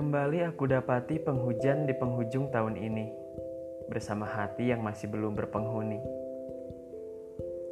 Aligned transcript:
kembali 0.00 0.48
aku 0.48 0.64
dapati 0.64 1.20
penghujan 1.20 1.84
di 1.84 1.92
penghujung 1.92 2.48
tahun 2.48 2.72
ini, 2.72 3.12
bersama 3.92 4.24
hati 4.24 4.72
yang 4.72 4.80
masih 4.80 5.12
belum 5.12 5.36
berpenghuni. 5.36 6.00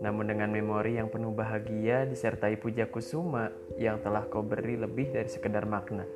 Namun 0.00 0.32
dengan 0.32 0.48
memori 0.48 0.96
yang 0.96 1.12
penuh 1.12 1.36
bahagia 1.36 2.08
disertai 2.08 2.56
puja 2.56 2.88
kusuma 2.88 3.52
yang 3.76 4.00
telah 4.00 4.24
kau 4.24 4.40
beri 4.40 4.80
lebih 4.80 5.12
dari 5.12 5.28
sekedar 5.28 5.68
makna. 5.68 6.08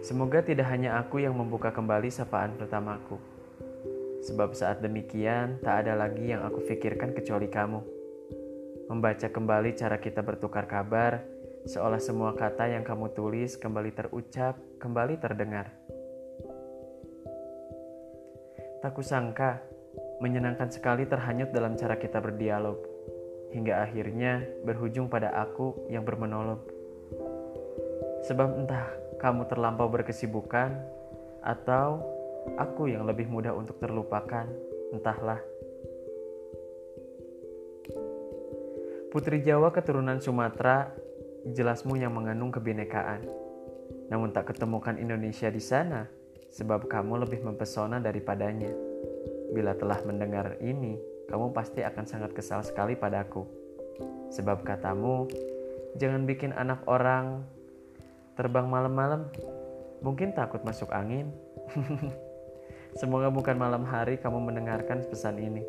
Semoga 0.00 0.40
tidak 0.40 0.72
hanya 0.72 0.96
aku 0.96 1.20
yang 1.20 1.36
membuka 1.36 1.68
kembali 1.68 2.08
sapaan 2.08 2.56
pertamaku. 2.56 3.20
Sebab 4.24 4.56
saat 4.56 4.80
demikian 4.80 5.60
tak 5.60 5.84
ada 5.84 5.92
lagi 5.92 6.32
yang 6.32 6.48
aku 6.48 6.64
pikirkan 6.64 7.12
kecuali 7.12 7.52
kamu. 7.52 7.84
Membaca 8.88 9.28
kembali 9.28 9.76
cara 9.76 10.00
kita 10.00 10.24
bertukar 10.24 10.64
kabar, 10.64 11.33
seolah 11.64 11.96
semua 11.96 12.36
kata 12.36 12.68
yang 12.68 12.84
kamu 12.84 13.16
tulis 13.16 13.56
kembali 13.56 13.96
terucap, 13.96 14.60
kembali 14.76 15.16
terdengar. 15.16 15.72
Tak 18.84 18.92
kusangka, 18.92 19.64
menyenangkan 20.20 20.68
sekali 20.68 21.08
terhanyut 21.08 21.56
dalam 21.56 21.72
cara 21.80 21.96
kita 21.96 22.20
berdialog, 22.20 22.76
hingga 23.56 23.80
akhirnya 23.80 24.44
berujung 24.60 25.08
pada 25.08 25.32
aku 25.32 25.88
yang 25.88 26.04
bermonolog. 26.04 26.60
Sebab 28.28 28.48
entah 28.60 28.84
kamu 29.16 29.48
terlampau 29.48 29.88
berkesibukan, 29.88 30.76
atau 31.40 32.04
aku 32.60 32.92
yang 32.92 33.08
lebih 33.08 33.24
mudah 33.24 33.56
untuk 33.56 33.80
terlupakan, 33.80 34.44
entahlah. 34.92 35.40
Putri 39.08 39.40
Jawa 39.40 39.70
keturunan 39.70 40.18
Sumatera 40.18 41.03
jelasmu 41.52 42.00
yang 42.00 42.16
mengandung 42.16 42.48
kebinekaan. 42.48 43.20
Namun 44.08 44.32
tak 44.32 44.56
ketemukan 44.56 44.96
Indonesia 44.96 45.52
di 45.52 45.60
sana, 45.60 46.08
sebab 46.48 46.88
kamu 46.88 47.28
lebih 47.28 47.44
mempesona 47.44 48.00
daripadanya. 48.00 48.72
Bila 49.52 49.76
telah 49.76 50.00
mendengar 50.08 50.56
ini, 50.64 50.96
kamu 51.28 51.52
pasti 51.52 51.84
akan 51.84 52.04
sangat 52.08 52.32
kesal 52.32 52.64
sekali 52.64 52.96
padaku. 52.96 53.44
Sebab 54.32 54.64
katamu, 54.64 55.28
jangan 56.00 56.24
bikin 56.24 56.56
anak 56.56 56.80
orang 56.88 57.44
terbang 58.34 58.66
malam-malam. 58.66 59.28
Mungkin 60.00 60.32
takut 60.32 60.64
masuk 60.64 60.90
angin. 60.90 61.30
Semoga 63.00 63.26
bukan 63.30 63.58
malam 63.58 63.82
hari 63.82 64.16
kamu 64.22 64.38
mendengarkan 64.38 65.02
pesan 65.06 65.42
ini. 65.42 65.66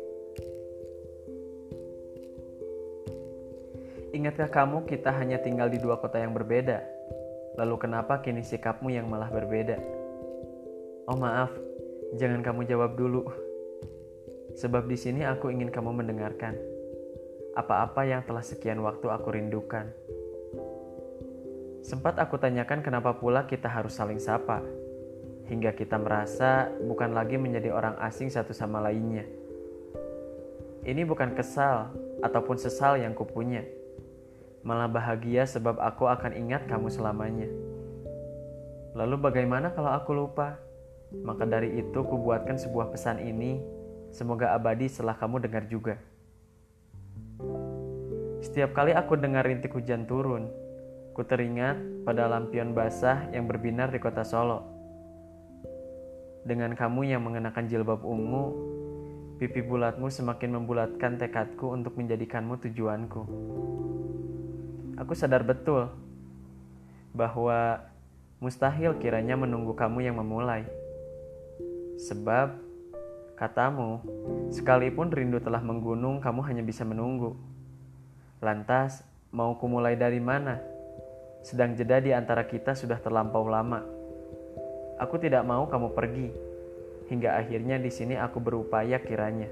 Ingatkah 4.16 4.48
kamu 4.48 4.88
kita 4.88 5.12
hanya 5.12 5.36
tinggal 5.44 5.68
di 5.68 5.76
dua 5.76 6.00
kota 6.00 6.16
yang 6.16 6.32
berbeda? 6.32 6.80
Lalu 7.60 7.76
kenapa 7.76 8.24
kini 8.24 8.40
sikapmu 8.40 8.88
yang 8.88 9.12
malah 9.12 9.28
berbeda? 9.28 9.76
Oh 11.04 11.20
maaf, 11.20 11.52
jangan 12.16 12.40
kamu 12.40 12.64
jawab 12.64 12.96
dulu. 12.96 13.28
Sebab 14.56 14.88
di 14.88 14.96
sini 14.96 15.20
aku 15.20 15.52
ingin 15.52 15.68
kamu 15.68 16.00
mendengarkan 16.00 16.56
apa-apa 17.60 18.08
yang 18.08 18.24
telah 18.24 18.40
sekian 18.40 18.80
waktu 18.80 19.04
aku 19.04 19.36
rindukan. 19.36 19.92
Sempat 21.84 22.16
aku 22.16 22.40
tanyakan 22.40 22.80
kenapa 22.80 23.20
pula 23.20 23.44
kita 23.44 23.68
harus 23.68 24.00
saling 24.00 24.16
sapa, 24.16 24.64
hingga 25.44 25.76
kita 25.76 26.00
merasa 26.00 26.72
bukan 26.88 27.12
lagi 27.12 27.36
menjadi 27.36 27.68
orang 27.68 28.00
asing 28.00 28.32
satu 28.32 28.56
sama 28.56 28.80
lainnya. 28.80 29.28
Ini 30.88 31.04
bukan 31.04 31.36
kesal 31.36 31.92
ataupun 32.24 32.56
sesal 32.56 32.96
yang 32.96 33.12
kupunya, 33.12 33.75
malah 34.66 34.90
bahagia 34.90 35.46
sebab 35.46 35.78
aku 35.78 36.10
akan 36.10 36.34
ingat 36.34 36.66
kamu 36.66 36.90
selamanya. 36.90 37.46
Lalu 38.98 39.16
bagaimana 39.22 39.70
kalau 39.70 39.94
aku 39.94 40.10
lupa? 40.10 40.58
Maka 41.22 41.46
dari 41.46 41.78
itu 41.78 42.02
kubuatkan 42.02 42.58
sebuah 42.58 42.90
pesan 42.90 43.22
ini, 43.22 43.62
semoga 44.10 44.58
abadi 44.58 44.90
setelah 44.90 45.14
kamu 45.14 45.38
dengar 45.46 45.70
juga. 45.70 45.94
Setiap 48.42 48.74
kali 48.74 48.90
aku 48.90 49.14
dengar 49.14 49.46
rintik 49.46 49.70
hujan 49.70 50.02
turun, 50.10 50.50
ku 51.14 51.22
teringat 51.22 51.78
pada 52.02 52.26
lampion 52.26 52.74
basah 52.74 53.30
yang 53.30 53.46
berbinar 53.46 53.94
di 53.94 54.02
kota 54.02 54.26
Solo. 54.26 54.66
Dengan 56.42 56.74
kamu 56.74 57.06
yang 57.06 57.22
mengenakan 57.22 57.70
jilbab 57.70 58.02
ungu, 58.02 58.50
pipi 59.38 59.62
bulatmu 59.62 60.10
semakin 60.10 60.58
membulatkan 60.58 61.22
tekadku 61.22 61.70
untuk 61.70 61.94
menjadikanmu 61.94 62.58
tujuanku 62.66 63.22
aku 64.96 65.12
sadar 65.12 65.44
betul 65.44 65.92
bahwa 67.16 67.80
mustahil 68.40 68.96
kiranya 69.00 69.36
menunggu 69.36 69.72
kamu 69.72 70.04
yang 70.04 70.16
memulai. 70.20 70.68
Sebab 71.96 72.60
katamu, 73.40 74.04
sekalipun 74.52 75.08
rindu 75.08 75.40
telah 75.40 75.64
menggunung, 75.64 76.20
kamu 76.20 76.44
hanya 76.44 76.60
bisa 76.60 76.84
menunggu. 76.84 77.36
Lantas, 78.44 79.00
mau 79.32 79.56
kumulai 79.56 79.96
dari 79.96 80.20
mana? 80.20 80.60
Sedang 81.40 81.72
jeda 81.72 82.04
di 82.04 82.12
antara 82.12 82.44
kita 82.44 82.76
sudah 82.76 83.00
terlampau 83.00 83.48
lama. 83.48 83.80
Aku 85.00 85.16
tidak 85.16 85.44
mau 85.48 85.64
kamu 85.64 85.88
pergi, 85.96 86.28
hingga 87.08 87.40
akhirnya 87.40 87.80
di 87.80 87.88
sini 87.88 88.20
aku 88.20 88.40
berupaya 88.40 89.00
kiranya. 89.00 89.48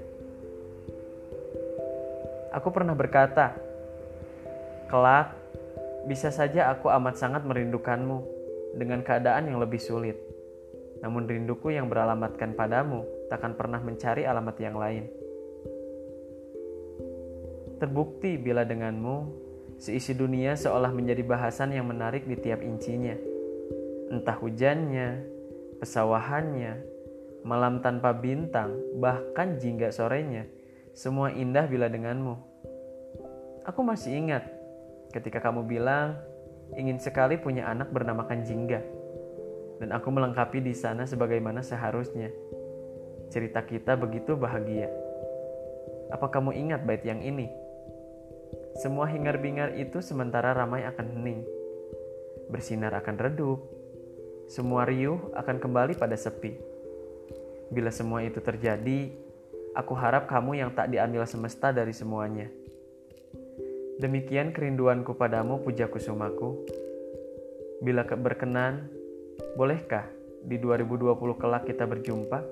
Aku 2.53 2.69
pernah 2.69 2.93
berkata, 2.93 3.57
Kelak, 4.95 5.35
bisa 6.07 6.31
saja 6.31 6.71
aku 6.71 6.87
amat 6.87 7.19
sangat 7.19 7.43
merindukanmu 7.43 8.23
dengan 8.79 9.03
keadaan 9.03 9.51
yang 9.51 9.59
lebih 9.59 9.75
sulit. 9.75 10.15
Namun 11.03 11.27
rinduku 11.27 11.75
yang 11.75 11.91
beralamatkan 11.91 12.55
padamu 12.55 13.03
takkan 13.27 13.59
pernah 13.59 13.83
mencari 13.83 14.23
alamat 14.23 14.55
yang 14.55 14.79
lain. 14.79 15.03
Terbukti 17.75 18.39
bila 18.39 18.63
denganmu, 18.63 19.15
seisi 19.75 20.15
dunia 20.15 20.55
seolah 20.55 20.95
menjadi 20.95 21.27
bahasan 21.27 21.75
yang 21.75 21.91
menarik 21.91 22.23
di 22.23 22.39
tiap 22.39 22.63
incinya. 22.63 23.19
Entah 24.15 24.39
hujannya, 24.39 25.27
pesawahannya, 25.83 26.73
malam 27.43 27.83
tanpa 27.83 28.15
bintang, 28.15 28.71
bahkan 28.95 29.59
jingga 29.59 29.91
sorenya, 29.91 30.47
semua 30.95 31.35
indah 31.35 31.67
bila 31.67 31.91
denganmu. 31.91 32.55
Aku 33.67 33.83
masih 33.83 34.23
ingat 34.23 34.54
ketika 35.15 35.39
kamu 35.39 35.63
bilang 35.63 36.19
ingin 36.75 36.99
sekali 36.99 37.39
punya 37.39 37.71
anak 37.71 37.87
bernamakan 37.95 38.43
Jingga. 38.43 38.83
Dan 39.79 39.95
aku 39.95 40.11
melengkapi 40.11 40.59
di 40.59 40.75
sana 40.75 41.07
sebagaimana 41.07 41.63
seharusnya. 41.63 42.31
Cerita 43.31 43.63
kita 43.63 43.95
begitu 43.95 44.35
bahagia. 44.35 44.91
Apa 46.11 46.27
kamu 46.27 46.51
ingat 46.55 46.83
bait 46.83 47.03
yang 47.07 47.23
ini? 47.23 47.47
Semua 48.83 49.07
hingar-bingar 49.07 49.75
itu 49.79 50.03
sementara 50.03 50.51
ramai 50.51 50.83
akan 50.83 51.07
hening. 51.15 51.41
Bersinar 52.51 52.91
akan 52.99 53.15
redup. 53.15 53.59
Semua 54.51 54.83
riuh 54.83 55.31
akan 55.35 55.57
kembali 55.63 55.95
pada 55.95 56.15
sepi. 56.15 56.59
Bila 57.71 57.89
semua 57.89 58.21
itu 58.21 58.39
terjadi, 58.39 59.11
aku 59.73 59.95
harap 59.97 60.29
kamu 60.29 60.59
yang 60.59 60.71
tak 60.71 60.93
diambil 60.93 61.25
semesta 61.25 61.73
dari 61.73 61.91
semuanya 61.91 62.47
Demikian 63.95 64.51
kerinduanku 64.51 65.15
padamu 65.15 65.63
puja 65.63 65.87
kusumaku. 65.87 66.67
Bila 67.79 68.03
berkenan, 68.03 68.91
bolehkah 69.55 70.03
di 70.43 70.59
2020 70.59 71.15
kelak 71.39 71.63
kita 71.63 71.87
berjumpa? 71.87 72.43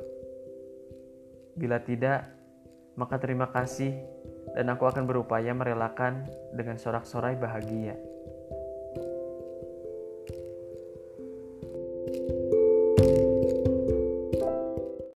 Bila 1.59 1.83
tidak, 1.83 2.31
maka 2.95 3.19
terima 3.19 3.51
kasih 3.51 3.91
dan 4.55 4.71
aku 4.71 4.87
akan 4.87 5.03
berupaya 5.03 5.51
merelakan 5.51 6.23
dengan 6.55 6.79
sorak-sorai 6.79 7.35
bahagia. 7.35 7.99